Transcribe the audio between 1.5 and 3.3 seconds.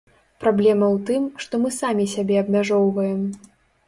мы самі сябе абмяжоўваем.